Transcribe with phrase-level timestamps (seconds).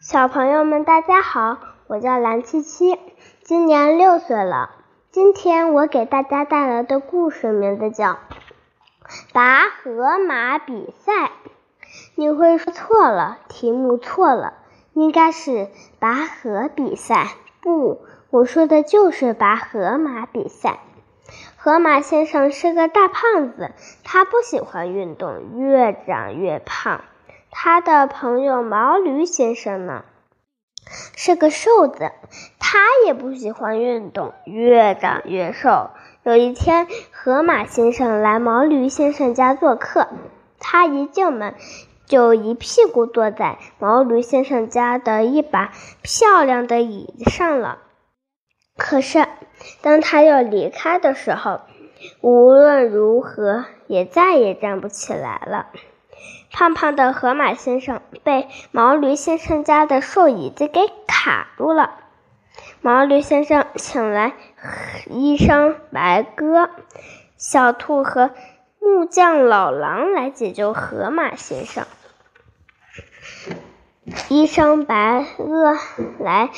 [0.00, 2.96] 小朋友们，大家好，我叫蓝七七，
[3.42, 4.70] 今年六岁了。
[5.10, 8.12] 今天我给大家带来的故事名字叫
[9.32, 11.12] 《拔河马比赛》。
[12.14, 14.54] 你会说错了，题目错了，
[14.92, 15.66] 应该是
[15.98, 17.32] 拔河比赛。
[17.60, 20.78] 不，我说的就是拔河马比赛。
[21.56, 23.72] 河马先生是个大胖子，
[24.04, 27.00] 他不喜欢运动，越长越胖。
[27.60, 30.04] 他的朋友毛驴先生呢，
[31.16, 32.12] 是个瘦子，
[32.60, 35.90] 他也不喜欢运动，越长越瘦。
[36.22, 40.06] 有一天，河马先生来毛驴先生家做客，
[40.60, 41.56] 他一进门
[42.06, 47.78] 就一屁股坐在毛驴先生家的一把漂亮的椅子上了。
[48.76, 49.26] 可是，
[49.82, 51.62] 当他要离开的时候，
[52.20, 55.66] 无论如何也再也站不起来了。
[56.50, 61.98] 胖胖的河马先生被毛驴先生家的瘦椅子给卡住了。
[62.80, 64.32] 毛驴先生请来
[65.06, 66.70] 医生白鸽、
[67.36, 68.30] 小兔和
[68.80, 71.86] 木匠老狼来解救河马先生。
[74.28, 75.76] 医生白鸽
[76.18, 76.50] 来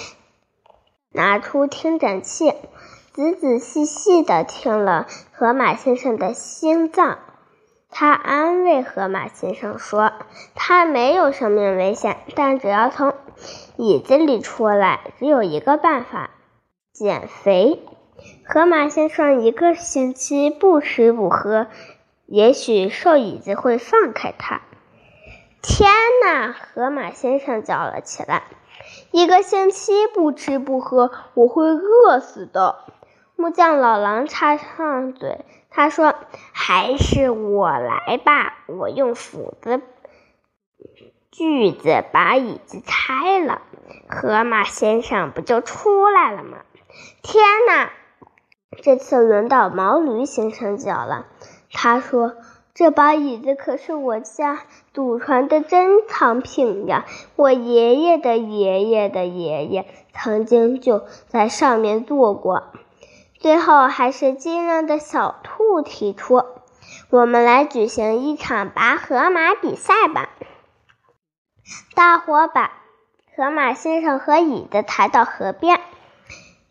[1.12, 2.54] 拿出听诊器，
[3.12, 7.18] 仔仔细细的听了河马先生的心脏。
[7.90, 10.12] 他安慰河马先生说
[10.54, 13.12] ：“他没有生命危险，但只要从
[13.76, 16.30] 椅子里出来，只有一个办法——
[16.94, 17.82] 减肥。
[18.46, 21.66] 河马先生一个星期不吃不喝，
[22.26, 24.62] 也许瘦椅子会放开他。”
[25.60, 25.90] 天
[26.24, 26.52] 哪！
[26.52, 28.44] 河马先生叫了起来
[29.12, 32.76] ：“一个星期不吃不喝，我会饿死的。”
[33.36, 35.44] 木匠老狼插上嘴。
[35.70, 36.14] 他说
[36.52, 39.80] ：“还是我来吧，我用斧子、
[41.30, 43.62] 锯子把椅子拆了，
[44.08, 46.58] 河马先生不就出来了吗？”
[47.22, 47.92] 天哪！
[48.82, 51.26] 这次轮到毛驴先生脚了。
[51.72, 52.34] 他说
[52.74, 57.04] ：“这把椅子可是我家祖传的珍藏品呀，
[57.36, 62.64] 我爷爷的爷爷的爷爷曾经就在上面坐过。”
[63.40, 66.44] 最后，还是机灵的小兔提出
[67.08, 70.28] ：“我们来举行一场拔河马比赛吧！”
[71.96, 72.70] 大伙把
[73.34, 75.80] 河马先生和椅子抬到河边，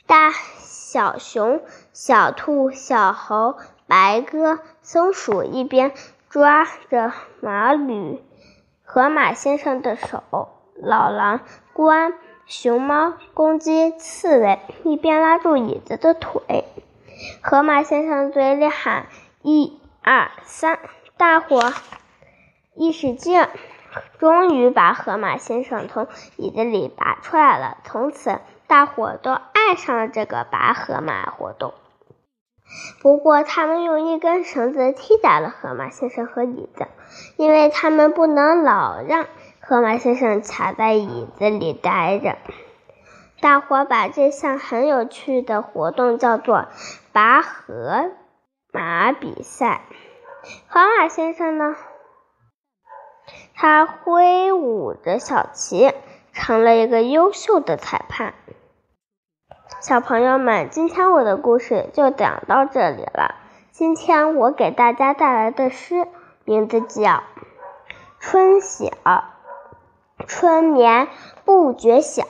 [0.05, 0.29] 大
[0.59, 5.91] 小熊、小兔、小猴、白鸽、松鼠一边
[6.29, 8.23] 抓着马驴、
[8.83, 10.23] 河马先生的手，
[10.75, 11.39] 老狼、
[11.73, 12.13] 关。
[12.49, 16.65] 熊猫、公鸡、刺猬一边拉住椅子的腿，
[17.43, 19.05] 河马先生嘴里喊
[19.43, 20.79] ：“一、二、三！”
[21.15, 21.71] 大伙
[22.73, 23.47] 一使劲，
[24.17, 26.07] 终于把河马先生从
[26.37, 27.77] 椅子里拔出来了。
[27.83, 31.75] 从此，大伙都爱上了这个拔河马活动。
[33.03, 36.87] 不过，他们用一根绳子替代了河马先生和椅子，
[37.37, 39.27] 因为他们不能老让。
[39.69, 42.39] 河马先生卡在椅子里待着，
[43.39, 46.65] 大伙把这项很有趣的活动叫做
[47.13, 48.09] “拔河
[48.71, 49.81] 马比赛”。
[50.67, 51.75] 河马先生呢？
[53.53, 55.93] 他挥舞着小旗，
[56.33, 58.33] 成了一个优秀的裁判。
[59.81, 63.35] 小朋友们，今天我的故事就讲到这里了。
[63.69, 66.07] 今天我给大家带来的诗
[66.43, 67.11] 名字叫
[68.19, 68.87] 《春晓》。
[70.27, 71.07] 春眠
[71.45, 72.23] 不觉晓，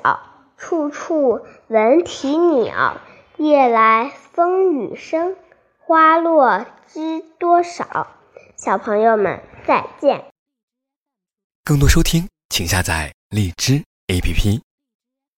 [0.57, 3.01] 处处闻啼鸟。
[3.37, 5.35] 夜来风雨声，
[5.79, 8.07] 花落知多少。
[8.57, 10.25] 小朋友们再见。
[11.63, 14.61] 更多收听，请下载荔枝 APP。